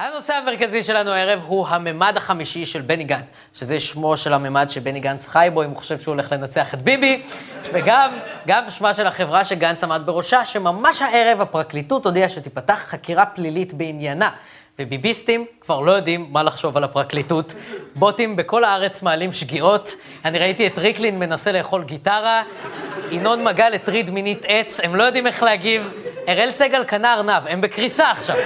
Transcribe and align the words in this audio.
הנושא 0.00 0.34
המרכזי 0.34 0.82
שלנו 0.82 1.10
הערב 1.10 1.42
הוא 1.46 1.68
הממד 1.68 2.16
החמישי 2.16 2.66
של 2.66 2.80
בני 2.80 3.04
גנץ, 3.04 3.30
שזה 3.54 3.80
שמו 3.80 4.16
של 4.16 4.32
הממד 4.32 4.70
שבני 4.70 5.00
גנץ 5.00 5.26
חי 5.26 5.48
בו, 5.52 5.64
אם 5.64 5.68
הוא 5.68 5.76
חושב 5.76 5.98
שהוא 5.98 6.12
הולך 6.12 6.32
לנצח 6.32 6.74
את 6.74 6.82
ביבי, 6.82 7.22
וגם 7.72 8.10
גם 8.46 8.70
שמה 8.70 8.94
של 8.94 9.06
החברה 9.06 9.44
שגנץ 9.44 9.84
עמד 9.84 10.02
בראשה, 10.04 10.46
שממש 10.46 11.02
הערב 11.02 11.40
הפרקליטות 11.40 12.06
הודיעה 12.06 12.28
שתיפתח 12.28 12.84
חקירה 12.88 13.26
פלילית 13.26 13.72
בעניינה. 13.72 14.30
וביביסטים 14.78 15.44
כבר 15.60 15.80
לא 15.80 15.92
יודעים 15.92 16.26
מה 16.30 16.42
לחשוב 16.42 16.76
על 16.76 16.84
הפרקליטות. 16.84 17.54
בוטים 17.94 18.36
בכל 18.36 18.64
הארץ 18.64 19.02
מעלים 19.02 19.32
שגיאות. 19.32 19.94
אני 20.24 20.38
ראיתי 20.38 20.66
את 20.66 20.78
ריקלין 20.78 21.18
מנסה 21.18 21.52
לאכול 21.52 21.84
גיטרה, 21.84 22.42
ינון 23.10 23.44
מגל 23.44 23.74
הטריד 23.74 24.10
מינית 24.10 24.44
עץ, 24.48 24.80
הם 24.80 24.96
לא 24.96 25.02
יודעים 25.02 25.26
איך 25.26 25.42
להגיב. 25.42 25.92
אראל 26.28 26.52
סגל 26.52 26.84
קנה 26.84 27.14
ארנב, 27.14 27.42
הם 27.48 27.60
בקריסה 27.60 28.10
עכשיו. 28.10 28.36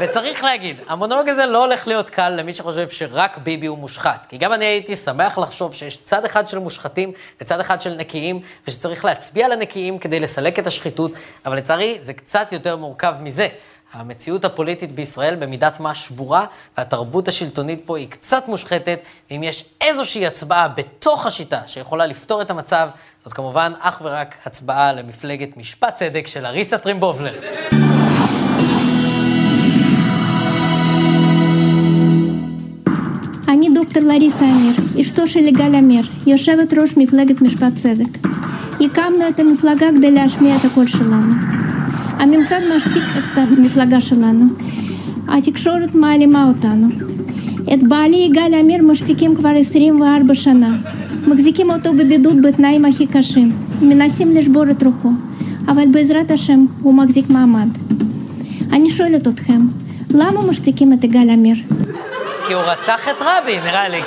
וצריך 0.00 0.44
להגיד, 0.44 0.76
המונולוג 0.88 1.28
הזה 1.28 1.46
לא 1.46 1.64
הולך 1.64 1.86
להיות 1.86 2.10
קל 2.10 2.28
למי 2.28 2.52
שחושב 2.52 2.88
שרק 2.88 3.38
ביבי 3.38 3.66
הוא 3.66 3.78
מושחת. 3.78 4.26
כי 4.28 4.38
גם 4.38 4.52
אני 4.52 4.64
הייתי 4.64 4.96
שמח 4.96 5.38
לחשוב 5.38 5.74
שיש 5.74 5.96
צד 5.96 6.24
אחד 6.24 6.48
של 6.48 6.58
מושחתים 6.58 7.12
וצד 7.40 7.60
אחד 7.60 7.80
של 7.80 7.94
נקיים, 7.94 8.40
ושצריך 8.68 9.04
להצביע 9.04 9.48
לנקיים 9.48 9.98
כדי 9.98 10.20
לסלק 10.20 10.58
את 10.58 10.66
השחיתות, 10.66 11.12
אבל 11.46 11.56
לצערי 11.56 11.98
זה 12.00 12.12
קצת 12.12 12.52
יותר 12.52 12.76
מורכב 12.76 13.14
מזה. 13.20 13.48
המציאות 13.92 14.44
הפוליטית 14.44 14.92
בישראל 14.92 15.34
במידת 15.36 15.80
מה 15.80 15.94
שבורה, 15.94 16.46
והתרבות 16.78 17.28
השלטונית 17.28 17.82
פה 17.84 17.98
היא 17.98 18.10
קצת 18.10 18.48
מושחתת, 18.48 19.00
ואם 19.30 19.42
יש 19.42 19.64
איזושהי 19.80 20.26
הצבעה 20.26 20.68
בתוך 20.68 21.26
השיטה 21.26 21.60
שיכולה 21.66 22.06
לפתור 22.06 22.42
את 22.42 22.50
המצב, 22.50 22.88
זאת 23.24 23.32
כמובן 23.32 23.72
אך 23.80 24.00
ורק 24.04 24.34
הצבעה 24.44 24.92
למפלגת 24.92 25.56
משפט 25.56 25.94
צדק 25.94 26.26
של 26.26 26.46
לריסה 26.46 26.78
טרימבובלר. 26.78 27.32
אני 33.48 33.68
דוקטור 33.74 34.02
לריסה 34.02 34.44
אמיר, 34.44 34.72
אשתו 35.00 35.26
של 35.26 35.40
יגאל 35.40 35.74
אמיר, 35.74 36.04
יושבת 36.26 36.74
ראש 36.74 36.96
מפלגת 36.96 37.42
משפט 37.42 37.74
צדק. 37.74 38.18
הקמנו 38.80 39.28
את 39.28 39.40
המפלגה 39.40 39.86
כדי 39.96 40.10
להשמיע 40.10 40.56
את 40.56 40.64
הקול 40.64 40.86
שלנו. 40.86 41.32
הממסד 42.18 42.60
משתיק 42.76 43.02
את 43.18 43.38
המפלגה 43.38 44.00
שלנו. 44.00 44.44
התקשורת 45.28 45.94
מעלימה 45.94 46.48
אותנו. 46.48 46.88
את 47.74 47.82
בעלי 47.88 48.16
יגאל 48.16 48.54
אמיר 48.54 48.82
משתיקים 48.82 49.34
כבר 49.34 49.56
24 49.58 50.34
שנה. 50.34 50.76
מחזיקים 51.28 51.70
אותו 51.70 51.92
בבידוד 51.92 52.42
בתנאים 52.42 52.84
הכי 52.84 53.06
קשים. 53.06 53.52
מנסים 53.82 54.30
לשבור 54.30 54.70
את 54.70 54.82
רוחו. 54.82 55.10
אבל 55.68 55.84
בעזרת 55.90 56.30
השם 56.30 56.66
הוא 56.82 56.94
מחזיק 56.94 57.30
מעמד. 57.30 57.68
אני 58.72 58.90
שואלת 58.90 59.28
אתכם, 59.28 59.60
למה 60.10 60.50
משתיקים 60.50 60.92
את 60.92 61.04
יגאל 61.04 61.30
עמיר? 61.30 61.56
כי 62.46 62.52
הוא 62.52 62.62
רצח 62.62 63.08
את 63.08 63.16
רבין, 63.20 63.64
נראה 63.64 63.88
לי. 63.88 64.00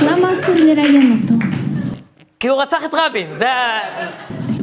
למה 0.00 0.32
אסור 0.32 0.54
לראיין 0.54 1.22
אותו? 1.22 1.34
כי 2.40 2.48
הוא 2.48 2.62
רצח 2.62 2.84
את 2.84 2.94
רבין, 2.94 3.26
זה 3.34 3.52
ה... 3.52 3.80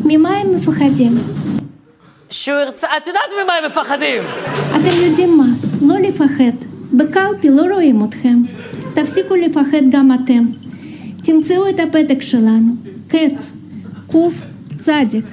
ממה 0.05 0.29
הם 0.29 0.55
מפחדים? 0.55 1.17
שהוא 2.29 2.59
ירצה... 2.59 2.87
את 2.97 3.07
יודעת 3.07 3.29
ממה 3.43 3.53
הם 3.53 3.65
מפחדים. 3.65 4.23
אתם 4.69 5.01
יודעים 5.01 5.37
מה? 5.37 5.45
לא 5.81 5.95
לפחד. 5.99 6.57
בקלפי 6.93 7.49
לא 7.49 7.73
רואים 7.73 8.03
אתכם. 8.05 8.37
תפסיקו 8.93 9.35
לפחד 9.35 9.81
גם 9.91 10.11
אתם. 10.11 10.43
תמצאו 11.23 11.69
את 11.69 11.79
הפתק 11.79 12.21
שלנו. 12.21 12.73
קץ, 13.07 13.51
קוף, 14.07 14.41
צדיק. 14.77 15.25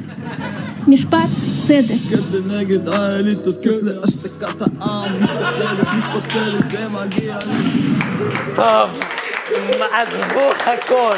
משפט 0.89 1.54
צדק. 1.67 1.95
קץ 2.11 2.57
נגד 2.57 2.89
האליטות, 2.89 3.55
קץ 3.63 3.83
להשתקת 3.83 4.63
העם, 4.81 5.13
משפט 5.97 6.31
צדק, 6.33 6.79
זה 6.79 6.89
מגיע 6.89 7.37
לי. 7.47 7.81
טוב, 8.55 9.01
עזבו 9.93 10.51
הכל. 10.67 11.17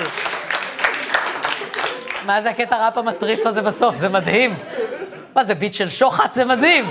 מה 2.26 2.42
זה 2.42 2.50
הקטע 2.50 2.86
ראפ 2.86 2.98
המטריף 2.98 3.46
הזה 3.46 3.62
בסוף? 3.62 3.96
זה 3.96 4.08
מדהים. 4.08 4.54
מה 5.34 5.44
זה 5.44 5.54
ביט 5.54 5.72
של 5.72 5.90
שוחט? 5.90 6.34
זה 6.34 6.44
מדהים. 6.44 6.90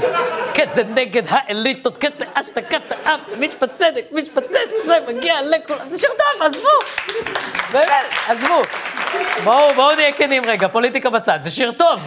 כן, 0.54 0.66
זה 0.74 0.84
נגד 0.84 1.24
האליטות, 1.30 1.98
כן, 1.98 2.10
זה 2.18 2.26
השתקת 2.36 2.82
העם, 2.90 3.20
משפט 3.40 3.70
צדק, 3.78 4.06
משפט 4.12 4.44
צדק, 4.48 4.86
זה 4.86 4.98
מגיע 5.08 5.36
לכולם. 5.42 5.88
זה 5.90 6.00
שיר 6.00 6.10
טוב, 6.10 6.48
עזבו. 6.48 6.68
באמת, 7.72 7.90
עזבו. 8.28 8.62
בואו, 9.44 9.74
בואו 9.74 9.96
נהיה 9.96 10.12
כנים 10.12 10.44
רגע, 10.46 10.68
פוליטיקה 10.68 11.10
בצד, 11.10 11.40
זה 11.42 11.52
שיר 11.52 11.72
טוב. 11.72 12.00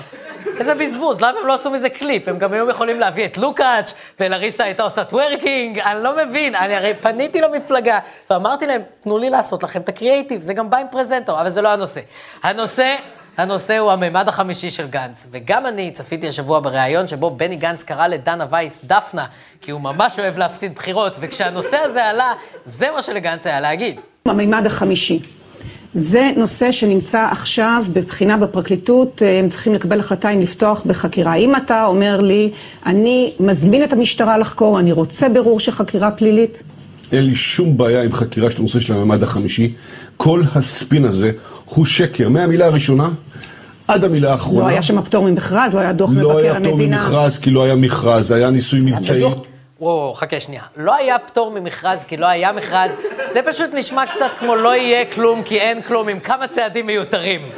איזה 0.59 0.75
בזבוז, 0.75 1.21
למה 1.21 1.39
הם 1.41 1.47
לא 1.47 1.55
עשו 1.55 1.71
מזה 1.71 1.89
קליפ? 1.89 2.29
הם 2.29 2.39
גם 2.39 2.53
היו 2.53 2.71
יכולים 2.71 3.01
להביא 3.01 3.25
את 3.25 3.39
לוקאץ' 3.39 3.95
ולריסה 4.21 4.65
הייתה 4.65 4.83
עושה 4.83 5.05
טוורקינג, 5.05 5.79
אני 5.79 6.03
לא 6.03 6.17
מבין. 6.17 6.55
אני 6.55 6.75
הרי 6.75 6.95
פניתי 7.01 7.41
למפלגה 7.41 7.99
ואמרתי 8.31 8.67
להם, 8.67 8.81
תנו 9.01 9.19
לי 9.19 9.31
לעשות 9.31 9.63
לכם 9.63 9.81
את 9.81 9.89
הקריאייטיב, 9.89 10.43
זה 10.43 10.55
גם 10.55 10.71
בא 10.71 10.77
עם 10.77 10.87
פרזנטור, 10.91 11.41
אבל 11.41 11.51
זה 11.51 11.63
לא 11.63 11.69
הנושא. 11.69 12.01
הנושא... 12.43 12.97
הנושא 13.37 13.79
הוא 13.79 13.93
הממד 13.93 14.29
החמישי 14.29 14.71
של 14.71 14.87
גנץ, 14.87 15.27
וגם 15.31 15.67
אני 15.67 15.91
צפיתי 15.91 16.29
השבוע 16.29 16.61
בריאיון 16.61 17.09
שבו 17.09 17.31
בני 17.31 17.57
גנץ 17.57 17.83
קרא 17.83 18.07
לדנה 18.07 18.47
וייס 18.51 18.81
דפנה, 18.85 19.27
כי 19.61 19.71
הוא 19.71 19.81
ממש 19.81 20.19
אוהב 20.19 20.39
להפסיד 20.39 20.75
בחירות, 20.75 21.17
וכשהנושא 21.21 21.77
הזה 21.77 22.05
עלה, 22.05 22.33
זה 22.65 22.91
מה 22.91 23.03
שלגנץ 23.03 23.47
היה 23.47 23.61
להגיד. 23.61 24.01
הממד 24.27 24.67
החמישי. 24.67 25.38
זה 25.99 26.31
נושא 26.37 26.71
שנמצא 26.73 27.29
עכשיו 27.31 27.85
בבחינה 27.93 28.37
בפרקליטות, 28.37 29.23
הם 29.41 29.49
צריכים 29.49 29.75
לקבל 29.75 30.01
החלטה 30.01 30.31
אם 30.31 30.41
לפתוח 30.41 30.83
בחקירה. 30.87 31.35
אם 31.35 31.57
אתה 31.57 31.87
אומר 31.87 32.21
לי, 32.21 32.51
אני 32.87 33.33
מזמין 33.41 33.85
את 33.85 33.93
המשטרה 33.93 34.39
לחקור, 34.39 34.79
אני 34.81 34.93
רוצה 34.93 35.29
בירור 35.29 35.61
של 35.61 35.73
חקירה 35.73 36.11
פלילית? 36.11 36.63
אין 37.13 37.25
לי 37.25 37.35
שום 37.35 37.77
בעיה 37.77 38.03
עם 38.03 38.13
חקירה 38.13 38.51
של 38.51 38.59
הנושא 38.59 38.81
של 38.81 38.93
הממד 38.93 39.23
החמישי. 39.23 39.73
כל 40.17 40.43
הספין 40.55 41.05
הזה 41.05 41.31
הוא 41.65 41.87
שקר, 41.87 42.29
מהמילה 42.29 42.67
הראשונה 42.67 43.09
עד 43.89 44.05
המילה 44.05 44.33
האחרונה. 44.33 44.63
לא 44.63 44.67
היה 44.67 44.83
שם 44.83 45.03
פטור 45.03 45.31
ממכרז, 45.31 45.75
לא 45.75 45.81
היה 45.81 45.93
דוח 45.93 46.11
מבקר 46.11 46.25
המדינה. 46.27 46.33
לא 46.33 46.39
היה 46.39 46.61
פטור 46.61 46.77
ממכרז 46.77 47.39
כי 47.39 47.51
לא 47.51 47.65
היה 47.65 47.77
מכרז, 47.77 48.33
היה 48.33 48.51
ניסוי 48.51 48.81
מבצעי. 48.81 49.25
וואו, 49.81 50.15
חכה 50.15 50.41
שנייה. 50.41 50.63
לא 50.77 50.95
היה 50.97 51.19
פטור 51.19 51.61
ממכרז 51.61 52.05
כי 52.05 52.17
לא 52.17 52.27
היה 52.27 52.53
מכרז, 52.53 52.91
זה 53.33 53.43
פשוט 53.43 53.71
נשמע 53.73 54.07
קצת 54.07 54.31
כמו 54.39 54.57
לא 54.57 54.75
יהיה 54.75 55.05
כלום 55.15 55.43
כי 55.43 55.61
אין 55.61 55.83
כלום, 55.83 56.09
עם 56.09 56.21
כמה 56.21 56.49
צעדים 56.49 56.87
מיותרים. 56.87 57.51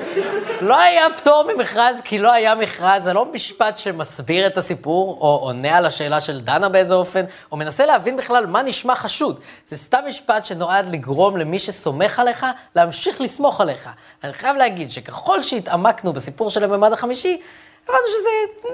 לא 0.61 0.81
היה 0.81 1.07
פטור 1.17 1.45
ממכרז 1.55 2.01
כי 2.05 2.19
לא 2.19 2.33
היה 2.33 2.55
מכרז, 2.55 3.03
זה 3.05 3.13
לא 3.13 3.33
משפט 3.33 3.77
שמסביר 3.77 4.47
את 4.47 4.59
הסיפור, 4.59 5.19
או 5.21 5.39
עונה 5.43 5.77
על 5.77 5.87
השאלה 5.87 6.21
של 6.21 6.41
דנה 6.41 6.69
באיזה 6.69 6.95
אופן, 6.95 7.25
או 7.53 7.57
מנסה 7.57 7.87
להבין 7.87 8.17
בכלל 8.17 8.47
מה 8.47 8.63
נשמע 8.63 8.95
חשוד. 8.95 9.41
זה 9.67 9.77
סתם 9.77 9.99
משפט 10.09 10.45
שנועד 10.45 10.93
לגרום 10.93 11.37
למי 11.37 11.59
שסומך 11.59 12.19
עליך, 12.19 12.47
להמשיך 12.77 13.21
לסמוך 13.21 13.61
עליך. 13.61 13.89
אני 14.25 14.33
חייב 14.33 14.57
להגיד 14.57 14.91
שככל 14.91 15.43
שהתעמקנו 15.43 16.13
בסיפור 16.13 16.51
של 16.51 16.65
הממד 16.65 16.93
החמישי, 16.93 17.41
הבנו 17.89 18.03
שזה 18.07 18.69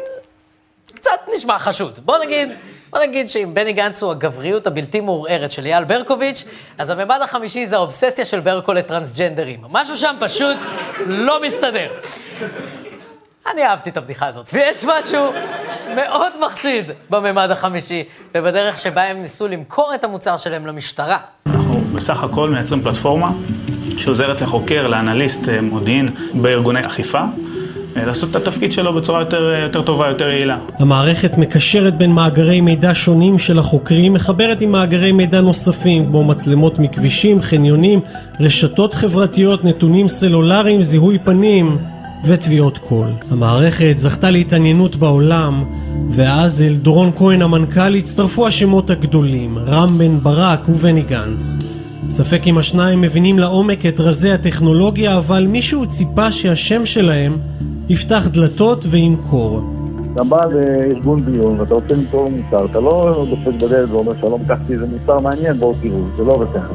קצת 0.97 1.29
נשמע 1.35 1.59
חשוד. 1.59 1.99
בוא 2.05 2.19
נגיד, 2.19 2.49
בוא 2.91 3.01
נגיד 3.01 3.29
שאם 3.29 3.51
בני 3.55 3.73
גנץ 3.73 4.03
הוא 4.03 4.11
הגבריות 4.11 4.67
הבלתי 4.67 5.01
מעורערת 5.01 5.53
של 5.53 5.67
אייל 5.67 5.85
ברקוביץ', 5.85 6.45
אז 6.79 6.91
הממד 6.91 7.19
החמישי 7.23 7.67
זה 7.67 7.77
האובססיה 7.77 8.25
של 8.25 8.41
ברקו 8.41 8.73
לטרנסג'נדרים. 8.73 9.61
משהו 9.71 9.97
שם 9.97 10.17
פשוט 10.21 10.57
לא 11.07 11.41
מסתדר. 11.47 11.89
אני 13.53 13.65
אהבתי 13.65 13.91
את 13.91 13.97
הבדיחה 13.97 14.27
הזאת, 14.27 14.51
ויש 14.53 14.85
משהו 14.85 15.33
מאוד 15.95 16.33
מחשיד 16.47 16.91
בממד 17.11 17.51
החמישי, 17.51 18.05
ובדרך 18.35 18.79
שבה 18.79 19.03
הם 19.03 19.23
ניסו 19.23 19.49
למכור 19.49 19.95
את 19.95 20.05
המוצר 20.05 20.37
שלהם 20.37 20.67
למשטרה. 20.67 21.19
אנחנו 21.47 21.81
בסך 21.81 22.23
הכל 22.23 22.51
מייצרים 22.51 22.83
פלטפורמה 22.83 23.31
שעוזרת 23.99 24.41
לחוקר, 24.41 24.87
לאנליסט 24.87 25.49
מודיעין 25.63 26.15
בארגוני 26.35 26.87
אכיפה. 26.87 27.21
לעשות 28.05 28.31
את 28.31 28.37
התפקיד 28.37 28.73
שלו 28.73 28.93
בצורה 28.93 29.21
יותר, 29.21 29.55
יותר 29.63 29.83
טובה, 29.83 30.09
יותר 30.09 30.29
יעילה. 30.29 30.59
המערכת 30.79 31.39
מקשרת 31.39 31.99
בין 31.99 32.13
מאגרי 32.13 32.61
מידע 32.61 32.91
שונים 32.95 33.39
של 33.39 33.59
החוקרים, 33.59 34.13
מחברת 34.13 34.61
עם 34.61 34.73
מאגרי 34.73 35.13
מידע 35.13 35.41
נוספים, 35.41 36.07
כמו 36.07 36.25
מצלמות 36.25 36.79
מכבישים, 36.79 37.43
חניונים, 37.43 38.01
רשתות 38.41 38.95
חברתיות, 38.95 39.65
נתונים 39.65 40.09
סלולריים, 40.09 40.83
זיהוי 40.83 41.19
פנים 41.19 41.79
וטביעות 42.25 42.79
קול. 42.79 43.09
המערכת 43.31 43.95
זכתה 43.97 44.31
להתעניינות 44.31 44.97
בעולם, 44.97 45.65
ואז 46.11 46.63
אל 46.63 46.75
דורון 46.75 47.11
כהן 47.17 47.43
המנכ"ל 47.43 47.95
הצטרפו 47.95 48.47
השמות 48.47 48.91
הגדולים, 48.91 49.59
רם 49.67 49.99
בן 49.99 50.21
ברק 50.21 50.69
ובני 50.69 51.03
גנץ. 51.03 51.55
ספק 52.11 52.43
אם 52.47 52.59
השניים 52.59 53.01
מבינים 53.01 53.39
לעומק 53.39 53.87
את 53.87 54.01
רזי 54.01 54.31
הטכנולוגיה, 54.31 55.19
אבל 55.19 55.47
מישהו 55.47 55.87
ציפה 55.87 56.33
שהשם 56.33 56.87
שלהם 56.87 57.39
יפתח 57.89 58.27
דלתות 58.27 58.85
וימכור. 58.91 59.61
אתה 60.15 60.25
בא 60.25 60.45
לארגון 60.47 61.33
דיון 61.33 61.61
ואתה 61.61 61.75
רוצה 61.75 61.95
למכור 61.95 62.31
מוצר, 62.31 62.67
אתה 62.71 62.81
לא 62.81 63.27
דופק 63.31 63.63
בדלת 63.63 63.91
ואומר 63.91 64.13
שלום, 64.21 64.43
לקחתי 64.43 64.73
איזה 64.73 64.87
מוצר 64.87 65.19
מעניין, 65.19 65.61
בואו 65.61 65.75
תראו, 65.83 65.99
זה 66.17 66.25
לא 66.25 66.33
עובד 66.33 66.47
ככה. 66.55 66.73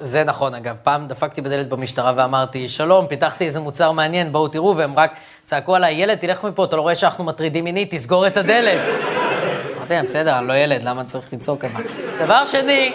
זה 0.00 0.24
נכון, 0.24 0.54
אגב. 0.54 0.76
פעם 0.82 1.06
דפקתי 1.06 1.40
בדלת 1.40 1.68
במשטרה 1.68 2.12
ואמרתי, 2.16 2.68
שלום, 2.68 3.06
פיתחתי 3.06 3.44
איזה 3.44 3.60
מוצר 3.60 3.92
מעניין, 3.92 4.32
בואו 4.32 4.48
תראו, 4.48 4.76
והם 4.76 4.94
רק 4.96 5.10
צעקו 5.44 5.74
עליי, 5.74 5.94
ילד, 5.94 6.18
תלך 6.18 6.44
מפה, 6.44 6.64
אתה 6.64 6.76
לא 6.76 6.82
רואה 6.82 6.94
שאנחנו 6.94 7.24
מטרידים 7.24 7.64
מינית, 7.64 7.94
תסגור 7.94 8.26
את 8.26 8.36
הדלת. 8.36 8.80
אמרתי 9.78 9.94
להם, 9.94 10.06
בסדר, 10.06 10.38
אני 10.38 10.48
לא 10.48 10.52
ילד, 10.52 10.82
למה 10.82 11.04
צריך 11.04 11.32
לצעוק 11.32 11.64
אבל? 11.64 11.82
דבר 12.24 12.44
שני, 12.44 12.92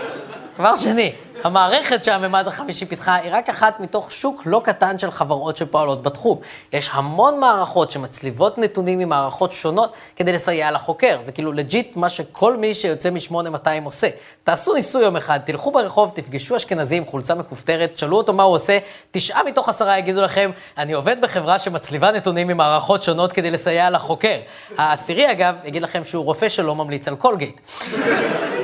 דבר 0.57 0.75
שני, 0.75 1.11
המערכת 1.45 2.03
שהממד 2.03 2.47
החמישי 2.47 2.85
פיתחה 2.85 3.15
היא 3.15 3.31
רק 3.33 3.49
אחת 3.49 3.79
מתוך 3.79 4.11
שוק 4.11 4.41
לא 4.45 4.61
קטן 4.63 4.97
של 4.97 5.11
חברות 5.11 5.57
שפועלות 5.57 6.03
בתחום. 6.03 6.39
יש 6.73 6.89
המון 6.93 7.39
מערכות 7.39 7.91
שמצליבות 7.91 8.57
נתונים 8.57 8.99
ממערכות 8.99 9.51
שונות 9.51 9.95
כדי 10.15 10.31
לסייע 10.31 10.71
לחוקר. 10.71 11.19
זה 11.23 11.31
כאילו 11.31 11.51
לג'יט 11.51 11.95
מה 11.95 12.09
שכל 12.09 12.57
מי 12.57 12.73
שיוצא 12.73 13.09
מ-8200 13.09 13.67
עושה. 13.83 14.07
תעשו 14.43 14.73
ניסוי 14.73 15.03
יום 15.03 15.15
אחד, 15.15 15.39
תלכו 15.45 15.71
ברחוב, 15.71 16.11
תפגשו 16.15 16.55
אשכנזי 16.55 16.97
עם 16.97 17.05
חולצה 17.05 17.35
מכופתרת, 17.35 17.93
תשאלו 17.93 18.17
אותו 18.17 18.33
מה 18.33 18.43
הוא 18.43 18.55
עושה, 18.55 18.77
תשעה 19.11 19.43
מתוך 19.43 19.69
עשרה 19.69 19.97
יגידו 19.97 20.21
לכם, 20.21 20.51
אני 20.77 20.93
עובד 20.93 21.21
בחברה 21.21 21.59
שמצליבה 21.59 22.11
נתונים 22.11 22.47
ממערכות 22.47 23.03
שונות 23.03 23.33
כדי 23.33 23.51
לסייע 23.51 23.89
לחוקר. 23.89 24.39
העשירי 24.77 25.31
אגב, 25.31 25.55
יגיד 25.63 25.81
לכם 25.81 26.03
שהוא 26.03 26.25
רופא 26.25 26.49
שלא 26.49 26.75
ממליץ 26.75 27.07
על 27.07 27.15
קולגייט. 27.15 27.61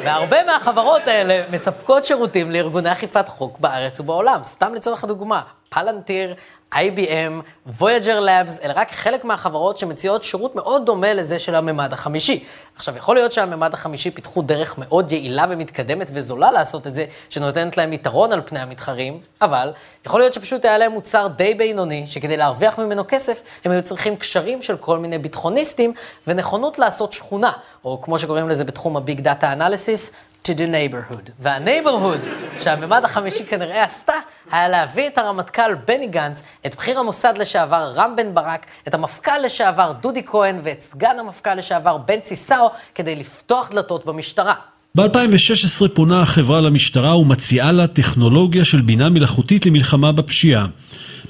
והרבה 0.06 0.44
מהחברות 0.44 1.07
האלה 1.07 1.44
מספקות 1.51 2.03
שירותים 2.03 2.51
לארגוני 2.51 2.92
אכיפת 2.92 3.27
חוק 3.27 3.59
בארץ 3.59 4.00
ובעולם. 4.00 4.39
סתם 4.44 4.74
לצורך 4.74 5.03
הדוגמה, 5.03 5.42
פלנטיר, 5.73 6.35
IBM, 6.73 7.69
Voyager 7.79 8.19
Labs, 8.19 8.63
אלה 8.63 8.73
רק 8.75 8.91
חלק 8.91 9.25
מהחברות 9.25 9.77
שמציעות 9.77 10.23
שירות 10.23 10.56
מאוד 10.56 10.85
דומה 10.85 11.13
לזה 11.13 11.39
של 11.39 11.56
הממד 11.56 11.94
החמישי. 11.94 12.44
עכשיו, 12.75 12.97
יכול 12.97 13.15
להיות 13.15 13.31
שהממד 13.31 13.73
החמישי 13.73 14.12
פיתחו 14.12 14.41
דרך 14.41 14.77
מאוד 14.77 15.12
יעילה 15.12 15.45
ומתקדמת 15.50 16.12
וזולה 16.13 16.51
לעשות 16.51 16.88
את 16.88 16.94
זה, 16.94 17.06
שנותנת 17.29 17.77
להם 17.77 17.94
יתרון 17.94 18.31
על 18.31 18.41
פני 18.45 18.59
המתחרים, 18.59 19.19
אבל 19.41 19.71
יכול 20.06 20.19
להיות 20.19 20.33
שפשוט 20.33 20.65
היה 20.65 20.77
להם 20.77 20.91
מוצר 20.91 21.27
די 21.27 21.53
בינוני, 21.53 22.07
שכדי 22.07 22.38
להרוויח 22.38 22.79
ממנו 22.79 23.03
כסף, 23.07 23.41
הם 23.65 23.71
היו 23.71 23.81
צריכים 23.81 24.15
קשרים 24.15 24.62
של 24.62 24.77
כל 24.77 24.97
מיני 24.97 25.18
ביטחוניסטים 25.18 25.94
ונכונות 26.27 26.79
לעשות 26.79 27.13
שכונה, 27.13 27.51
או 27.85 28.01
כמו 28.01 28.19
שקוראים 28.19 28.50
לזה 28.50 28.63
בתחום 28.63 28.97
ה 28.98 29.04
big 29.04 29.22
data 29.22 29.54
analysis, 29.54 30.12
do 30.44 30.51
the 30.51 30.68
neighborhood. 30.73 31.31
וה 31.39 31.51
neighborhood 31.51 32.19
שהממד 32.59 33.06
החמישי 33.06 33.45
כנראה 33.45 33.83
עשתה, 33.83 34.13
היה 34.52 34.70
להביא 34.70 35.08
את 35.08 35.18
הרמטכ"ל 35.18 35.76
בני 35.88 36.08
גנץ, 36.08 36.42
את 36.66 36.76
בכיר 36.76 37.00
המוסד 37.00 37.34
לשעבר 37.38 37.92
רם 37.96 38.14
בן 38.18 38.34
ברק, 38.34 38.66
את 38.88 38.94
המפכ"ל 38.94 39.38
לשעבר 39.46 39.92
דודי 40.02 40.26
כהן 40.26 40.60
ואת 40.64 40.82
סגן 40.82 41.20
המפכ"ל 41.20 41.56
לשעבר 41.56 41.98
בנצי 41.98 42.36
סאו, 42.36 42.70
כדי 42.96 43.16
לפתוח 43.16 43.70
דלתות 43.72 44.06
במשטרה. 44.06 44.54
ב-2016 44.96 45.88
פונה 45.94 46.22
החברה 46.22 46.62
למשטרה 46.62 47.18
ומציעה 47.18 47.72
לה 47.72 47.88
טכנולוגיה 47.88 48.66
של 48.66 48.82
בינה 48.82 49.10
מלאכותית 49.10 49.66
למלחמה 49.66 50.12
בפשיעה. 50.12 50.66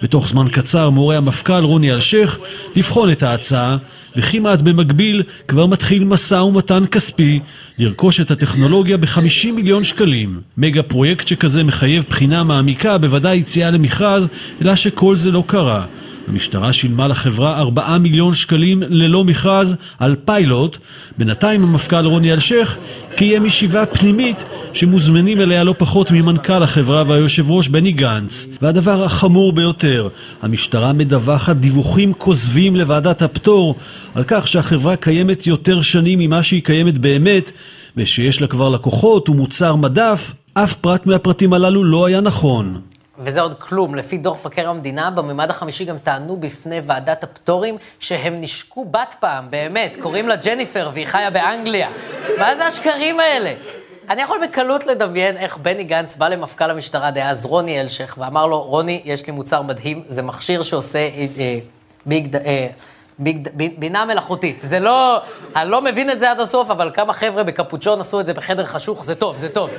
בתוך 0.04 0.28
זמן 0.28 0.48
קצר 0.52 0.90
מורה 0.90 1.18
המפכ"ל 1.18 1.64
רוני 1.64 1.94
אלשיך 1.94 2.40
לבחון 2.76 3.12
את 3.12 3.24
ההצעה, 3.24 3.78
וכמעט 4.16 4.62
במקביל 4.62 5.24
כבר 5.48 5.66
מתחיל 5.66 6.04
משא 6.04 6.36
ומתן 6.36 6.84
כספי 6.92 7.40
לרכוש 7.78 8.20
את 8.20 8.32
הטכנולוגיה 8.32 8.98
ב-50 8.98 9.52
מיליון 9.56 9.84
שקלים. 9.84 10.42
מגה 10.58 10.84
פרויקט 10.84 11.28
שכזה 11.28 11.64
מחייב 11.64 12.04
בחינה 12.10 12.44
מעמיקה, 12.44 12.98
בוודאי 12.98 13.38
יציאה 13.38 13.72
למכרז, 13.72 14.28
אלא 14.62 14.76
שכל 14.76 15.18
זה 15.18 15.32
לא 15.32 15.44
קרה. 15.48 15.86
המשטרה 16.28 16.74
שילמה 16.74 17.08
לחברה 17.08 17.60
4 17.60 17.98
מיליון 17.98 18.34
שקלים 18.34 18.84
ללא 18.90 19.24
מכרז 19.24 19.76
על 20.00 20.16
פיילוט. 20.26 20.78
בינתיים 21.18 21.64
המפכ"ל 21.64 22.06
רוני 22.06 22.34
אלשיך 22.34 22.78
קיים 23.16 23.46
ישיבה 23.46 23.86
פנימית 23.86 24.44
שמוזמנים 24.74 25.42
אליה 25.42 25.64
לא 25.64 25.76
פחות 25.78 26.12
ממנכ"ל 26.12 26.64
החברה 26.64 27.04
והיושב 27.08 27.52
ראש 27.52 27.68
בני 27.68 27.92
גנץ. 27.92 28.48
והדבר 28.62 29.04
החמור 29.04 29.54
ביותר, 29.54 30.08
המשטרה 30.42 30.94
מדווחת 30.94 31.56
דיווחים 31.56 32.14
כוזבים 32.14 32.76
לוועדת 32.76 33.22
הפטור 33.22 33.76
על 34.16 34.24
כך 34.28 34.48
שהחברה 34.48 34.96
קיימת 34.96 35.48
יותר 35.48 35.82
שנים 35.82 36.20
ממה 36.20 36.44
שהיא 36.44 36.64
קיימת 36.64 36.98
באמת 36.98 37.52
ושיש 37.98 38.42
לה 38.42 38.48
כבר 38.48 38.70
לקוחות 38.70 39.30
ומוצר 39.30 39.76
מדף, 39.76 40.34
אף 40.54 40.74
פרט 40.74 41.06
מהפרטים 41.06 41.54
הללו 41.54 41.84
לא 41.84 42.06
היה 42.06 42.22
נכון. 42.22 42.82
וזה 43.18 43.42
עוד 43.42 43.54
כלום, 43.60 43.96
לפי 43.96 44.18
דוח 44.18 44.36
מבקר 44.36 44.70
המדינה, 44.70 45.10
בממד 45.12 45.50
החמישי 45.50 45.86
גם 45.86 45.98
טענו 45.98 46.38
בפני 46.38 46.82
ועדת 46.86 47.24
הפטורים 47.24 47.78
שהם 48.00 48.42
נשקו 48.42 48.86
בת 48.86 49.16
פעם, 49.20 49.52
באמת, 49.52 49.98
קוראים 50.02 50.28
לה 50.28 50.36
ג'ניפר 50.36 50.90
והיא 50.94 51.06
חיה 51.06 51.30
באנגליה. 51.30 51.88
מה 52.38 52.56
זה 52.56 52.66
השקרים 52.66 53.20
האלה? 53.20 53.54
אני 54.10 54.22
יכול 54.22 54.40
בקלות 54.44 54.88
לדמיין 54.88 55.38
איך 55.38 55.58
בני 55.58 55.84
גנץ 55.84 56.16
בא 56.16 56.28
למפכ"ל 56.28 56.70
המשטרה 56.70 57.12
דאז 57.12 57.46
רוני 57.46 57.82
אלשיך 57.82 58.16
ואמר 58.18 58.46
לו, 58.46 58.62
רוני, 58.62 59.02
יש 59.06 59.28
לי 59.28 59.34
מוצר 59.34 59.62
מדהים, 59.62 60.04
זה 60.08 60.22
מכשיר 60.22 60.62
שעושה 60.62 61.00
אה, 61.00 61.26
אה, 61.38 61.60
ביג, 62.06 62.36
אה, 62.36 62.68
ביג, 63.20 63.48
בינה 63.78 64.06
מלאכותית. 64.06 64.60
זה 64.64 64.80
לא, 64.80 65.22
אני 65.56 65.70
לא 65.70 65.82
מבין 65.82 66.10
את 66.10 66.20
זה 66.20 66.32
עד 66.32 66.40
הסוף, 66.40 66.70
אבל 66.70 66.92
כמה 66.94 67.14
חבר'ה 67.14 67.44
בקפוצ'ון 67.44 68.02
עשו 68.02 68.20
את 68.20 68.26
זה 68.26 68.34
בחדר 68.34 68.66
חשוך, 68.66 69.04
זה 69.04 69.16
טוב, 69.16 69.38
זה 69.38 69.50
טוב. 69.50 69.70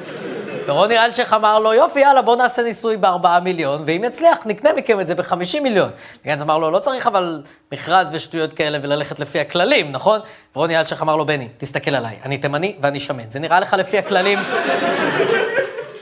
ורוני 0.66 1.04
אלשיך 1.04 1.32
אמר 1.32 1.58
לו, 1.58 1.72
יופי, 1.72 2.00
יאללה, 2.00 2.22
בוא 2.22 2.36
נעשה 2.36 2.62
ניסוי 2.62 2.96
בארבעה 2.96 3.40
מיליון, 3.40 3.82
ואם 3.86 4.04
יצליח, 4.04 4.38
נקנה 4.46 4.72
מכם 4.72 5.00
את 5.00 5.06
זה 5.06 5.14
בחמישים 5.14 5.62
מיליון. 5.62 5.90
וגנץ 6.24 6.40
אמר 6.40 6.58
לו, 6.58 6.70
לא 6.70 6.78
צריך 6.78 7.06
אבל 7.06 7.42
מכרז 7.72 8.10
ושטויות 8.12 8.52
כאלה 8.52 8.78
וללכת 8.82 9.20
לפי 9.20 9.40
הכללים, 9.40 9.92
נכון? 9.92 10.20
ורוני 10.56 10.78
אלשיך 10.78 11.02
אמר 11.02 11.16
לו, 11.16 11.26
בני, 11.26 11.48
תסתכל 11.58 11.94
עליי, 11.94 12.16
אני 12.24 12.38
תימני 12.38 12.74
ואני 12.80 13.00
שמן. 13.00 13.30
זה 13.30 13.38
נראה 13.38 13.60
לך 13.60 13.76
לפי 13.78 13.98
הכללים? 13.98 14.38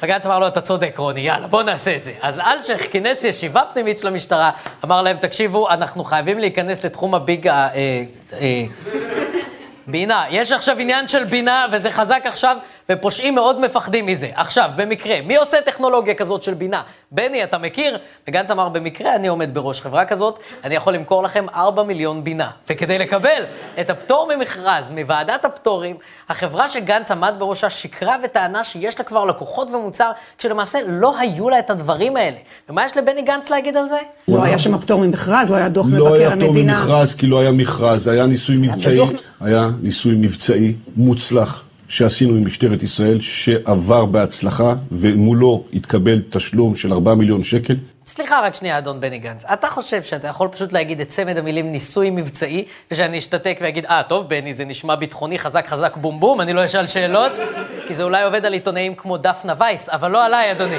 וגנץ 0.02 0.26
אמר 0.26 0.38
לו, 0.38 0.46
אתה 0.46 0.60
צודק, 0.60 0.94
רוני, 0.96 1.20
יאללה, 1.20 1.46
בוא 1.46 1.62
נעשה 1.62 1.96
את 1.96 2.04
זה. 2.04 2.12
אז 2.20 2.38
אלשיך 2.38 2.92
כינס 2.92 3.24
ישיבה 3.24 3.62
פנימית 3.72 3.98
של 3.98 4.06
המשטרה, 4.06 4.50
אמר 4.84 5.02
להם, 5.02 5.16
תקשיבו, 5.16 5.70
אנחנו 5.70 6.04
חייבים 6.04 6.38
להיכנס 6.38 6.84
לתחום 6.84 7.14
הביג 7.14 7.48
ה... 7.48 7.52
אה, 7.74 8.04
אה, 8.32 8.64
בינה. 9.90 10.24
יש 10.30 10.52
עכשיו 10.52 10.78
עניין 10.78 11.08
של 11.08 11.24
בינה, 11.24 11.66
וזה 11.72 11.90
חזק 11.90 12.22
עכשיו, 12.24 12.56
ופושעים 12.90 13.34
מאוד 13.34 13.60
מפחדים 13.60 14.06
מזה. 14.06 14.31
עכשיו, 14.34 14.70
במקרה, 14.76 15.16
מי 15.26 15.37
עושה 15.37 15.60
טכנולוגיה 15.60 16.14
כזאת 16.14 16.42
של 16.42 16.54
בינה? 16.54 16.82
בני, 17.12 17.44
אתה 17.44 17.58
מכיר? 17.58 17.98
וגנץ 18.28 18.50
אמר, 18.50 18.69
במקרה 18.69 19.14
אני 19.14 19.28
עומד 19.28 19.54
בראש 19.54 19.81
חברה 19.81 20.04
כזאת, 20.04 20.38
אני 20.64 20.75
יכול 20.75 20.94
למכור 20.94 21.22
לכם 21.22 21.46
4 21.54 21.82
מיליון 21.82 22.25
בינה. 22.25 22.50
וכדי 22.70 22.98
לקבל 22.98 23.42
את 23.81 23.90
הפטור 23.90 24.31
ממכרז 24.37 24.90
מוועדת 24.90 25.44
הפטורים, 25.44 25.96
החברה 26.28 26.69
שגנץ 26.69 27.10
עמד 27.10 27.34
בראשה 27.38 27.70
שיקרה 27.70 28.16
וטענה 28.25 28.64
שיש 28.64 28.98
לה 28.98 29.04
כבר 29.04 29.25
לקוחות 29.25 29.69
ומוצר, 29.70 30.10
כשלמעשה 30.38 30.78
לא 30.88 31.19
היו 31.19 31.50
לה 31.50 31.58
את 31.58 31.70
הדברים 31.70 32.16
האלה. 32.16 32.36
ומה 32.69 32.84
יש 32.84 32.96
לבני 32.96 33.22
גנץ 33.22 33.50
להגיד 33.50 33.76
על 33.76 33.88
זה? 33.88 33.98
לא 34.28 34.43
היה 34.43 34.58
שם 34.58 34.78
פטור 34.78 35.00
ממכרז, 35.00 35.50
לא 35.50 35.56
היה 35.56 35.69
דוח 35.69 35.86
לא 35.90 36.06
מבקר 36.06 36.14
היה 36.14 36.36
פטור 36.36 36.48
המדינה. 36.48 36.81
ממכרז, 36.81 37.14
כי 37.14 37.26
לא 37.26 37.40
היה 37.40 37.52
מכרז, 37.52 38.08
היה 38.08 38.26
ניסוי 38.26 38.56
מבצעי, 38.56 39.00
היה 39.40 39.69
ניסוי 39.82 40.14
מבצעי 40.14 40.75
מוצלח 40.96 41.64
שעשינו 41.90 42.34
עם 42.34 42.46
משטרת 42.46 42.82
ישראל, 42.82 43.20
שעבר 43.20 44.04
בהצלחה, 44.04 44.75
ומולו 44.92 45.64
התקבל 45.72 46.22
תשלום 46.31 46.74
של 46.76 46.93
4 46.93 47.15
מיליון 47.15 47.43
שקל. 47.43 47.76
סליחה 48.06 48.41
רק 48.41 48.55
שנייה, 48.55 48.79
אדון 48.79 49.00
בני 49.00 49.19
גנץ. 49.19 49.44
אתה 49.44 49.67
חושב 49.67 50.03
שאתה 50.03 50.29
יכול 50.29 50.48
פשוט 50.48 50.72
להגיד 50.72 51.00
את 51.00 51.08
צמד 51.08 51.36
המילים 51.36 51.72
ניסוי 51.72 52.10
מבצעי, 52.10 52.65
ושאני 52.91 53.19
אשתתק 53.19 53.58
ואגיד, 53.60 53.86
אה, 53.86 54.03
טוב, 54.08 54.29
בני, 54.29 54.55
זה 54.55 54.65
נשמע 54.65 54.94
ביטחוני 54.94 55.38
חזק 55.38 55.67
חזק 55.67 55.96
בום 55.96 56.20
בום, 56.20 56.41
אני 56.41 56.53
לא 56.53 56.65
אשאל 56.65 56.86
שאלות, 56.86 57.32
כי 57.88 57.94
זה 57.94 58.03
אולי 58.03 58.22
עובד 58.22 58.44
על 58.44 58.53
עיתונאים 58.53 58.94
כמו 58.94 59.17
דפנה 59.17 59.55
וייס, 59.58 59.88
אבל 59.88 60.10
לא 60.10 60.26
עליי, 60.26 60.53
אדוני. 60.53 60.79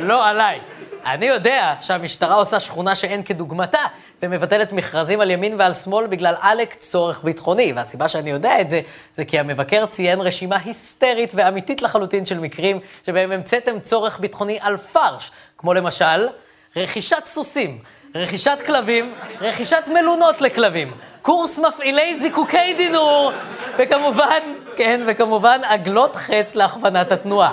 לא 0.00 0.28
עליי. 0.28 0.58
אני 1.06 1.26
יודע 1.26 1.74
שהמשטרה 1.80 2.34
עושה 2.34 2.60
שכונה 2.60 2.94
שאין 2.94 3.22
כדוגמתה, 3.22 3.78
ומבטלת 4.22 4.72
מכרזים 4.72 5.20
על 5.20 5.30
ימין 5.30 5.54
ועל 5.58 5.74
שמאל 5.74 6.06
בגלל 6.06 6.34
עלק 6.40 6.74
צורך 6.74 7.24
ביטחוני. 7.24 7.72
והסיבה 7.72 8.08
שאני 8.08 8.30
יודע 8.30 8.60
את 8.60 8.68
זה, 8.68 8.80
זה 9.16 9.24
כי 9.24 9.38
המבקר 9.38 9.86
ציין 9.86 10.20
רשימה 10.20 10.56
היסטרית 10.64 11.30
ואמיתית 11.34 11.82
לחלוטין 11.82 12.26
של 12.26 12.38
מקרים 12.38 12.80
שבהם 13.06 13.32
המצאתם 13.32 13.80
צורך 13.80 14.20
ביטחוני 14.20 14.58
על 14.60 14.76
פרש, 14.76 15.30
כמו 15.58 15.74
למשל, 15.74 16.28
רכישת 16.76 17.22
סוסים, 17.24 17.78
רכישת 18.14 18.58
כלבים, 18.66 19.14
רכישת 19.40 19.88
מלונות 19.94 20.40
לכלבים, 20.40 20.92
קורס 21.22 21.58
מפעילי 21.58 22.20
זיקוקי 22.20 22.74
דינור, 22.76 23.32
וכמובן, 23.76 24.40
כן, 24.76 25.00
וכמובן 25.06 25.60
עגלות 25.64 26.16
חץ 26.16 26.54
להכוונת 26.54 27.12
התנועה. 27.12 27.52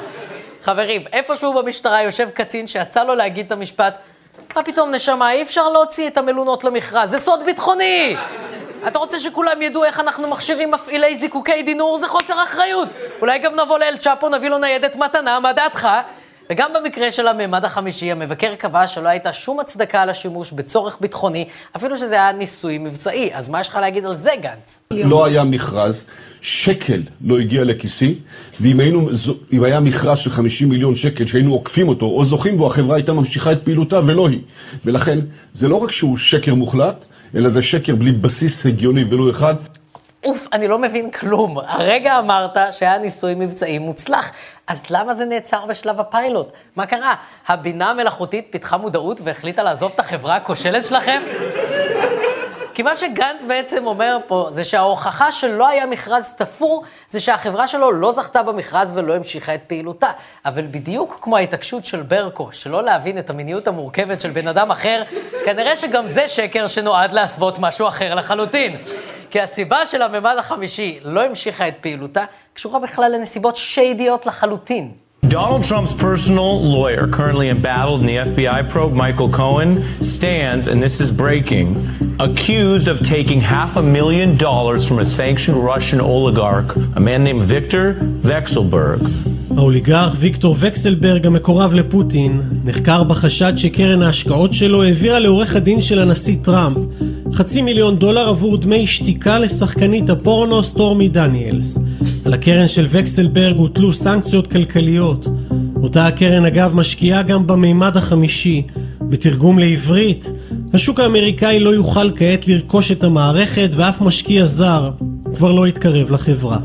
חברים, 0.64 1.04
איפשהו 1.14 1.54
במשטרה 1.54 2.02
יושב 2.02 2.30
קצין 2.30 2.68
שיצא 2.68 3.04
לו 3.04 3.16
להגיד 3.16 3.46
את 3.46 3.52
המשפט, 3.52 3.98
מה 4.56 4.64
פתאום, 4.64 4.92
נשמה, 4.92 5.32
אי 5.32 5.42
אפשר 5.42 5.70
להוציא 5.70 6.08
את 6.08 6.18
המלונות 6.18 6.64
למכרז, 6.64 7.10
זה 7.10 7.20
סוד 7.20 7.44
ביטחוני! 7.46 8.16
אתה 8.88 9.00
רוצה 9.00 9.20
שכולם 9.20 9.62
ידעו 9.62 9.84
איך 9.84 10.00
אנחנו 10.00 10.28
מכשירים 10.28 10.72
מפעילי 10.72 11.18
זיקוקי 11.18 11.64
דינור? 11.64 11.98
זה 11.98 12.08
חוסר 12.08 12.44
אחריות. 12.44 12.88
אולי 13.22 13.40
גם 13.40 13.56
נבוא 13.60 13.80
לאל 13.80 13.98
צ'אפו, 13.98 14.30
נביא 14.30 14.50
לו 14.50 14.58
ניידת 14.58 14.96
מתנה, 14.96 15.40
מה 15.40 15.54
דעתך? 15.54 15.88
וגם 16.52 16.72
במקרה 16.76 17.12
של 17.12 17.28
הממד 17.28 17.66
החמישי, 17.66 18.12
המבקר 18.12 18.56
קבע 18.56 18.88
שלא 18.88 19.08
הייתה 19.08 19.34
שום 19.34 19.60
הצדקה 19.60 20.06
לשימוש 20.06 20.52
בצורך 20.52 20.98
ביטחוני, 21.02 21.48
אפילו 21.76 21.98
שזה 21.98 22.16
היה 22.16 22.32
ניסוי 22.32 22.78
מבצעי. 22.78 23.30
אז 23.34 23.50
מה 23.50 23.62
יש 23.62 23.70
לך 23.70 23.76
להגיד 23.76 24.06
על 24.06 24.16
זה, 24.16 24.32
גנץ? 24.42 24.82
לא 24.92 25.26
היה 25.26 25.44
מכרז, 25.44 26.08
שקל 26.42 27.02
לא 27.22 27.40
הגיע 27.40 27.64
לכיסי, 27.64 28.16
ואם 28.60 28.80
היינו, 28.80 29.10
היה 29.52 29.80
מכרז 29.80 30.20
של 30.20 30.30
50 30.30 30.70
מיליון 30.70 30.96
שקל 30.96 31.26
שהיינו 31.26 31.54
עוקפים 31.54 31.88
אותו 31.88 32.06
או 32.06 32.26
זוכים 32.26 32.58
בו, 32.58 32.68
החברה 32.68 32.96
הייתה 32.96 33.14
ממשיכה 33.14 33.52
את 33.52 33.64
פעילותה 33.64 34.00
ולא 34.06 34.28
היא. 34.28 34.40
ולכן, 34.86 35.20
זה 35.54 35.68
לא 35.68 35.76
רק 35.76 35.92
שהוא 35.92 36.18
שקר 36.18 36.56
מוחלט, 36.56 37.06
אלא 37.36 37.50
זה 37.50 37.62
שקר 37.62 37.96
בלי 37.96 38.12
בסיס 38.12 38.66
הגיוני 38.66 39.04
ולו 39.10 39.30
אחד. 39.30 39.56
אוף, 40.24 40.48
אני 40.54 40.68
לא 40.68 40.80
מבין 40.80 41.12
כלום. 41.12 41.58
הרגע 41.60 42.20
אמרת 42.20 42.58
שהיה 42.72 42.98
ניסוי 42.98 43.36
מבצעי 43.36 43.80
מוצלח. 43.80 44.32
אז 44.68 44.84
למה 44.90 45.14
זה 45.14 45.26
נעצר 45.26 45.66
בשלב 45.66 46.00
הפיילוט? 46.00 46.52
מה 46.76 46.86
קרה? 46.86 47.14
הבינה 47.48 47.90
המלאכותית 47.90 48.48
פיתחה 48.50 48.78
מודעות 48.78 49.20
והחליטה 49.24 49.64
לעזוב 49.64 49.92
את 49.96 50.00
החברה 50.00 50.36
הכושלת 50.36 50.86
שלכם? 50.86 51.22
כי 52.74 52.84
מה 52.84 52.96
שגנץ 52.96 53.44
בעצם 53.48 53.88
אומר 53.88 54.18
פה, 54.28 54.48
זה 54.50 54.64
שההוכחה 54.64 55.32
שלא 55.32 55.68
היה 55.68 55.86
מכרז 55.86 56.34
תפור, 56.38 56.84
זה 57.08 57.20
שהחברה 57.20 57.68
שלו 57.68 57.92
לא 57.92 58.12
זכתה 58.12 58.44
במכרז 58.44 58.92
ולא 58.96 59.16
המשיכה 59.16 59.56
את 59.56 59.62
פעילותה. 59.68 60.12
אבל 60.46 60.66
בדיוק 60.72 61.20
כמו 61.22 61.38
ההתעקשות 61.38 61.86
של 61.86 62.02
ברקו, 62.02 62.50
שלא 62.52 62.84
להבין 62.84 63.18
את 63.18 63.30
המיניות 63.30 63.68
המורכבת 63.68 64.22
של 64.22 64.30
בן 64.30 64.48
אדם 64.48 64.72
אחר, 64.72 65.04
כנראה 65.46 65.76
שגם 65.76 66.08
זה 66.08 66.28
שקר 66.28 66.68
שנועד 66.68 67.12
להסוות 67.12 67.60
משהו 67.60 67.88
אחר 67.88 68.16
לחלוטין. 68.16 68.76
כי 69.30 69.42
הסיבה 69.42 69.86
של 69.86 70.02
הממד 70.02 70.36
החמישי 70.40 71.00
לא 71.04 71.24
המשיכה 71.24 71.68
את 71.68 71.76
פעילותה, 71.82 72.24
קשורה 72.54 72.80
בכלל 72.80 73.12
לנסיבות 73.16 73.56
שיידיות 73.56 74.26
לחלוטין. 74.26 74.92
Donald 75.30 75.64
Trump's 75.64 75.94
personal 75.94 76.60
lawyer, 76.60 77.08
currently 77.08 77.50
embattled 77.50 78.02
in 78.02 78.08
the 78.08 78.16
FBI 78.16 78.68
probe, 78.68 78.94
Michael 78.94 79.30
Cohen, 79.30 79.84
stands, 80.02 80.66
and 80.68 80.82
this 80.82 81.00
is 81.00 81.12
breaking, 81.12 81.68
accused 82.20 82.88
of 82.88 83.04
taking 83.04 83.40
half 83.40 83.76
a 83.76 83.84
million 83.84 84.36
dollars 84.38 84.88
from 84.88 84.98
a 84.98 85.06
sanctioned 85.06 85.64
Russian 85.64 86.02
oligarch, 86.02 86.76
a 86.96 87.00
man 87.00 87.24
named 87.24 87.44
Viktor 87.44 87.94
Vekselberg. 88.24 89.02
האוליגרך 89.58 90.14
ויקטור 90.20 90.56
וקסלברג 90.60 91.28
המקורב 91.28 91.74
לפוטין 91.74 92.42
נחקר 92.66 93.04
בחשד 93.04 93.56
שקרן 93.56 94.02
ההשקעות 94.02 94.54
שלו 94.54 94.84
העבירה 94.84 95.20
לעורך 95.20 95.56
הדין 95.56 95.82
של 95.82 96.00
הנשיא 96.00 96.38
טראמפ 96.42 96.78
חצי 97.34 97.62
מיליון 97.62 97.96
דולר 97.96 98.30
עבור 98.30 98.58
דמי 98.58 98.88
שתיקה 98.88 99.40
לשחקנית 99.40 100.10
הפורנו 100.10 100.64
סטורמי 100.64 101.10
דניאלס. 101.10 101.78
על 102.30 102.34
הקרן 102.34 102.68
של 102.68 102.88
וקסלברג 102.90 103.56
הוטלו 103.56 103.94
סנקציות 103.94 104.52
כלכליות. 104.52 105.26
אותה 105.84 106.08
הקרן 106.08 106.46
אגב 106.46 106.76
משקיעה 106.76 107.24
גם 107.24 107.48
במימד 107.48 107.98
החמישי. 107.98 108.68
בתרגום 109.02 109.60
לעברית, 109.60 110.32
השוק 110.74 111.00
האמריקאי 111.00 111.60
לא 111.60 111.70
יוכל 111.70 112.12
כעת 112.16 112.48
לרכוש 112.48 112.92
את 112.92 113.04
המערכת 113.04 113.70
ואף 113.78 114.02
משקיע 114.02 114.46
זר 114.46 114.92
כבר 115.36 115.52
לא 115.52 115.68
יתקרב 115.68 116.12
לחברה. 116.12 116.58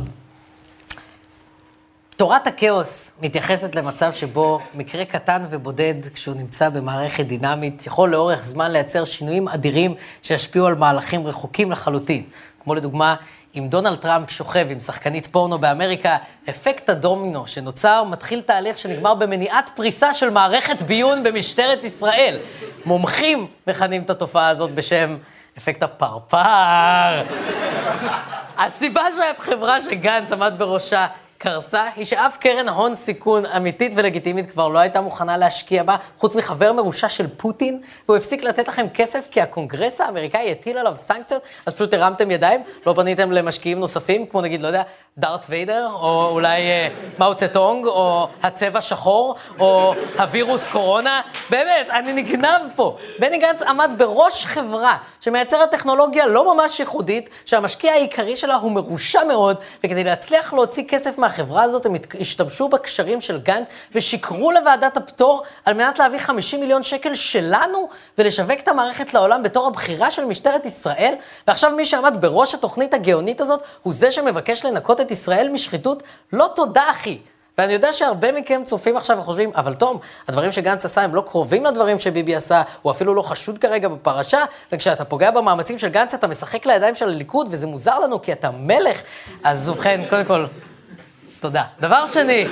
תורת 2.16 2.46
הכאוס 2.46 3.12
מתייחסת 3.22 3.74
למצב 3.74 4.12
שבו 4.12 4.60
מקרה 4.74 5.04
קטן 5.04 5.44
ובודד, 5.50 5.94
כשהוא 6.14 6.36
נמצא 6.36 6.68
במערכת 6.68 7.26
דינמית, 7.26 7.86
יכול 7.86 8.10
לאורך 8.10 8.44
זמן 8.44 8.70
לייצר 8.70 9.04
שינויים 9.04 9.48
אדירים 9.48 9.94
שישפיעו 10.22 10.66
על 10.66 10.74
מהלכים 10.74 11.26
רחוקים 11.26 11.70
לחלוטין. 11.70 12.22
כמו 12.64 12.74
לדוגמה, 12.74 13.14
אם 13.58 13.66
דונלד 13.68 13.98
טראמפ 13.98 14.30
שוכב 14.30 14.66
עם 14.70 14.80
שחקנית 14.80 15.26
פורנו 15.26 15.58
באמריקה, 15.58 16.16
אפקט 16.50 16.88
הדומינו 16.88 17.46
שנוצר 17.46 18.04
מתחיל 18.04 18.40
תהליך 18.40 18.78
שנגמר 18.78 19.14
במניעת 19.14 19.70
פריסה 19.74 20.14
של 20.14 20.30
מערכת 20.30 20.82
ביון 20.82 21.22
במשטרת 21.22 21.84
ישראל. 21.84 22.38
מומחים 22.84 23.46
מכנים 23.66 24.02
את 24.02 24.10
התופעה 24.10 24.48
הזאת 24.48 24.70
בשם 24.70 25.16
אפקט 25.58 25.82
הפרפר. 25.82 27.22
הסיבה 28.58 29.02
שהחברה 29.16 29.80
שגנץ 29.80 30.32
עמד 30.32 30.54
בראשה 30.58 31.06
קרסה, 31.38 31.84
היא 31.96 32.04
שאף 32.04 32.36
קרן 32.36 32.68
הון 32.68 32.94
סיכון 32.94 33.46
אמיתית 33.46 33.92
ולגיטימית 33.96 34.50
כבר 34.50 34.68
לא 34.68 34.78
הייתה 34.78 35.00
מוכנה 35.00 35.36
להשקיע 35.36 35.82
בה, 35.82 35.96
חוץ 36.18 36.34
מחבר 36.34 36.72
מרושע 36.72 37.08
של 37.08 37.26
פוטין, 37.36 37.80
והוא 38.08 38.16
הפסיק 38.16 38.42
לתת 38.42 38.68
לכם 38.68 38.86
כסף 38.94 39.28
כי 39.30 39.40
הקונגרס 39.40 40.00
האמריקאי 40.00 40.52
הטיל 40.52 40.78
עליו 40.78 40.92
סנקציות, 40.96 41.42
אז 41.66 41.74
פשוט 41.74 41.94
הרמתם 41.94 42.30
ידיים, 42.30 42.62
לא 42.86 42.92
פניתם 42.96 43.32
למשקיעים 43.32 43.80
נוספים, 43.80 44.26
כמו 44.26 44.40
נגיד, 44.40 44.60
לא 44.60 44.66
יודע, 44.66 44.82
דארת 45.18 45.40
ויידר, 45.48 45.88
או 45.92 46.28
אולי 46.30 46.60
אה, 46.60 46.88
מאו 47.18 47.34
צטונג, 47.34 47.86
או 47.86 48.28
הצבע 48.42 48.80
שחור, 48.80 49.34
או 49.60 49.94
הווירוס 50.18 50.66
קורונה. 50.66 51.20
באמת, 51.50 51.86
אני 51.90 52.12
נגנב 52.12 52.60
פה. 52.76 52.96
בני 53.18 53.38
גנץ 53.38 53.62
עמד 53.62 53.90
בראש 53.98 54.46
חברה 54.46 54.96
שמייצרת 55.20 55.70
טכנולוגיה 55.70 56.26
לא 56.26 56.54
ממש 56.54 56.80
ייחודית, 56.80 57.28
שהמשקיע 57.46 57.92
העיקרי 57.92 58.36
שלה 58.36 58.54
הוא 58.54 58.72
מרושע 58.72 59.24
מאוד, 59.24 59.56
וכדי 59.84 60.04
להצליח 60.04 60.52
להוציא 60.52 60.84
כסף 60.88 61.18
מהחברה 61.24 61.62
הזאת, 61.62 61.86
הם 61.86 61.94
השתמשו 62.20 62.68
בקשרים 62.68 63.20
של 63.20 63.40
גנץ 63.40 63.68
ושיקרו 63.92 64.52
לוועדת 64.52 64.96
הפטור 64.96 65.42
על 65.64 65.74
מנת 65.74 65.98
להביא 65.98 66.18
50 66.18 66.60
מיליון 66.60 66.82
שקל 66.82 67.14
שלנו 67.14 67.88
ולשווק 68.18 68.60
את 68.60 68.68
המערכת 68.68 69.14
לעולם 69.14 69.42
בתור 69.42 69.66
הבחירה 69.66 70.10
של 70.10 70.24
משטרת 70.24 70.66
ישראל, 70.66 71.14
ועכשיו 71.46 71.70
מי 71.70 71.84
שעמד 71.84 72.14
בראש 72.20 72.54
התוכנית 72.54 72.94
הגאונית 72.94 73.40
הזאת 73.40 73.62
הוא 73.82 73.92
זה 73.92 74.12
שמבקש 74.12 74.64
לנקות 74.64 75.00
את 75.00 75.10
ישראל 75.10 75.48
משחיתות? 75.48 76.02
לא 76.32 76.50
תודה, 76.54 76.90
אחי. 76.90 77.18
ואני 77.58 77.72
יודע 77.72 77.92
שהרבה 77.92 78.32
מכם 78.32 78.62
צופים 78.64 78.96
עכשיו 78.96 79.18
וחושבים, 79.18 79.50
אבל 79.56 79.74
תום, 79.74 79.98
הדברים 80.28 80.52
שגנץ 80.52 80.84
עשה 80.84 81.02
הם 81.02 81.14
לא 81.14 81.20
קרובים 81.20 81.64
לדברים 81.64 81.98
שביבי 81.98 82.34
עשה, 82.34 82.62
הוא 82.82 82.92
אפילו 82.92 83.14
לא 83.14 83.22
חשוד 83.22 83.58
כרגע 83.58 83.88
בפרשה, 83.88 84.44
וכשאתה 84.72 85.04
פוגע 85.04 85.30
במאמצים 85.30 85.78
של 85.78 85.88
גנץ 85.88 86.14
אתה 86.14 86.26
משחק 86.26 86.66
לידיים 86.66 86.94
של 86.94 87.08
הליכוד, 87.08 87.46
וזה 87.50 87.66
מוזר 87.66 87.98
לנו 87.98 88.22
כי 88.22 88.32
אתה 88.32 88.50
מלך. 88.50 89.02
אז 89.44 89.68
ובכן, 89.68 90.00
קודם 90.10 90.24
כל, 90.24 90.46
תודה. 91.44 91.62
דבר 91.80 92.06
שני, 92.06 92.46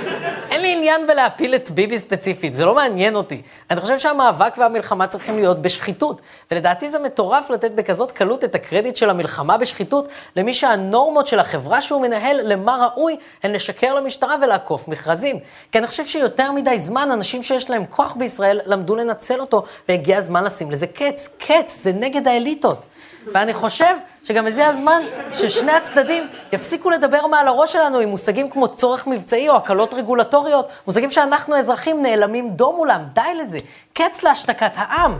אין 0.51 0.61
לי 0.61 0.73
עניין 0.77 1.07
בלהפיל 1.07 1.55
את 1.55 1.71
ביבי 1.71 1.99
ספציפית, 1.99 2.55
זה 2.55 2.65
לא 2.65 2.75
מעניין 2.75 3.15
אותי. 3.15 3.43
אני 3.71 3.81
חושב 3.81 3.99
שהמאבק 3.99 4.55
והמלחמה 4.59 5.07
צריכים 5.07 5.37
להיות 5.37 5.63
בשחיתות, 5.63 6.21
ולדעתי 6.51 6.91
זה 6.91 6.99
מטורף 6.99 7.51
לתת 7.51 7.71
בכזאת 7.71 8.11
קלות 8.11 8.45
את 8.45 8.55
הקרדיט 8.55 8.97
של 8.97 9.11
המלחמה 9.11 9.57
בשחיתות 9.57 10.09
למי 10.37 10.55
שהנורמות 10.55 11.27
של 11.27 11.39
החברה 11.39 11.83
שהוא 11.83 12.03
מנהל 12.03 12.41
למה 12.43 12.87
ראוי 12.87 13.17
הן 13.43 13.53
לשקר 13.53 13.95
למשטרה 13.95 14.35
ולעקוף 14.43 14.89
מכרזים. 14.89 15.39
כי 15.73 15.79
אני 15.79 15.87
חושב 15.87 16.05
שיותר 16.05 16.53
מדי 16.53 16.81
זמן 16.81 17.09
אנשים 17.13 17.43
שיש 17.43 17.71
להם 17.71 17.85
כוח 17.91 18.13
בישראל 18.13 18.61
למדו 18.67 18.97
לנצל 18.97 19.41
אותו, 19.41 19.65
והגיע 19.89 20.19
הזמן 20.19 20.45
לשים 20.45 20.71
לזה 20.71 20.87
קץ. 20.87 21.29
קץ, 21.39 21.81
זה 21.83 21.93
נגד 21.93 22.29
האליטות. 22.29 22.87
ואני 23.35 23.55
חושב 23.55 23.95
שגם 24.25 24.47
הגיע 24.47 24.67
הזמן 24.67 25.03
ששני 25.35 25.73
הצדדים 25.73 26.29
יפסיקו 26.53 26.91
לדבר 26.91 27.27
מעל 27.27 27.49
הראש 27.49 27.73
שלנו 27.73 27.99
עם 27.99 28.09
מושגים 28.09 28.51
כמו 28.51 28.69
צורך 28.69 29.07
מבצעי 29.07 29.49
או 29.49 29.57
הקלות 29.57 29.95
רגולטוריות, 29.95 30.69
מושגים 30.87 31.11
שאנחנו 31.11 31.55
האזרחים 31.55 32.03
נעלמים 32.03 32.51
דום 32.51 32.77
מולם, 32.77 33.01
די 33.13 33.35
לזה, 33.43 33.59
קץ 33.93 34.23
להשתקת 34.23 34.73
העם. 34.75 35.15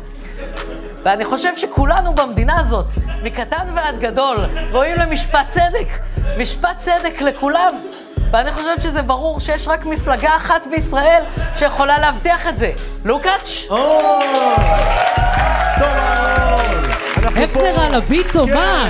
ואני 1.03 1.25
חושב 1.25 1.57
שכולנו 1.57 2.15
במדינה 2.15 2.61
הזאת, 2.61 2.87
מקטן 3.23 3.67
ועד 3.75 4.01
גדול, 4.01 4.37
ראויים 4.73 4.97
למשפט 4.97 5.49
צדק. 5.49 5.89
משפט 6.39 6.77
צדק 6.77 7.21
לכולם. 7.21 7.75
ואני 8.31 8.53
חושב 8.53 8.81
שזה 8.81 9.03
ברור 9.03 9.41
שיש 9.41 9.69
רק 9.69 9.87
מפלגה 9.87 10.37
אחת 10.37 10.67
בישראל 10.67 11.23
שיכולה 11.57 11.99
להבטיח 11.99 12.47
את 12.47 12.59
זה. 12.59 12.71
לוקאץ'? 13.05 13.49
הפנר 17.45 17.81
על 17.81 17.95
הביטו, 17.95 18.47
מה? 18.47 18.89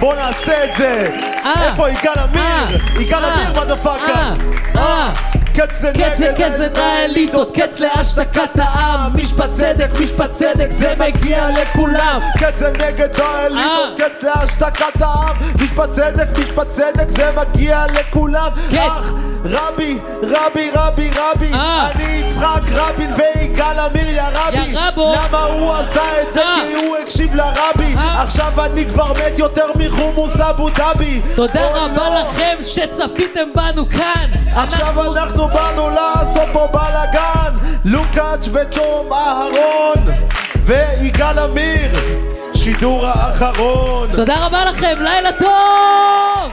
בוא 0.00 0.14
נעשה 0.14 0.64
את 0.64 0.70
זה! 0.76 1.06
אה. 1.44 1.70
איפה 1.70 1.90
יגאל 1.90 2.18
עמיר? 2.18 2.78
יגאל 3.00 3.24
אה. 3.24 3.34
עמיר 3.34 3.62
מדפאקה! 3.62 4.32
אה, 4.76 5.12
קץ 5.54 5.80
זה 5.80 5.92
קץ 5.94 6.20
נגד 6.20 6.34
קץ 6.34 6.76
האליטות, 6.76 7.56
קץ 7.56 7.80
להשתקת 7.80 8.58
העם, 8.58 9.12
משפט 9.16 9.50
צדק, 9.50 9.88
משפט 10.00 10.30
צדק, 10.30 10.70
זה 10.70 10.94
מגיע 10.98 11.48
לכולם. 11.50 12.20
קץ 12.38 12.58
זה 12.58 12.70
נגד 12.70 13.20
האליטות, 13.20 13.98
קץ 13.98 14.22
להשתקת 14.22 15.02
העם 15.02 15.36
משפט 15.62 15.90
צדק, 15.90 16.38
משפט 16.38 16.68
צדק, 16.68 17.08
זה 17.08 17.30
מגיע 17.36 17.84
לכולם 17.94 18.50
אך 18.78 19.12
רבי, 19.44 19.98
רבי, 20.22 20.70
רבי, 20.74 21.10
רבי 21.16 21.50
אני 21.52 22.04
יצחק 22.12 22.60
רבין 22.72 23.10
ויגאל 23.16 23.78
עמיר 23.78 24.10
יא 24.10 24.22
רבי. 24.34 24.74
למה 24.96 25.44
הוא 25.44 25.74
עשה 25.74 26.22
את 26.22 26.34
זה? 26.34 26.42
כי 26.70 26.74
הוא 26.74 26.96
הקשיב 26.96 27.34
לרבי. 27.34 27.94
עכשיו 28.16 28.64
אני 28.64 28.86
כבר 28.86 29.12
מת 29.12 29.38
יותר 29.38 29.66
מחומוס 29.78 30.40
אבו 30.40 30.68
דאבי. 30.68 31.20
תודה 31.36 31.68
רבה 31.74 32.20
לכם 32.20 32.56
שצפיתם 32.64 33.48
בנו 33.54 33.88
כאן. 33.88 34.30
עכשיו 34.54 35.16
אנחנו 35.16 35.48
באנו 35.48 35.90
לעשות 35.90 36.48
פה 36.52 36.66
בלאגן. 36.72 37.52
לוקאץ' 37.84 38.48
ותום 38.52 39.12
אהרון 39.12 40.14
ויגאל 40.64 41.38
עמיר. 41.38 41.90
שידור 42.54 43.06
האחרון. 43.06 44.08
תודה 44.16 44.46
רבה 44.46 44.64
לכם, 44.64 44.94
לילה 45.00 45.32
טוב! 45.32 46.52